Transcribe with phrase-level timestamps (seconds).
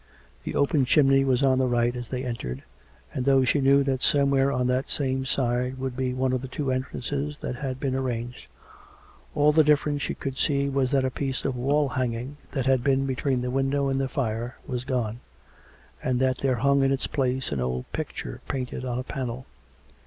[0.45, 2.63] The open chimney was on the right as they entered,
[3.13, 6.47] and though she knew that somewhere on that same side would be one of the
[6.47, 8.47] two entrances that had been arranged,
[9.35, 12.65] all the difference she could see was that a piece of the wall hanging that
[12.65, 15.19] had been between the window and the fire was gone,
[16.01, 19.45] and that there hung in its place an old picture painted on a panel.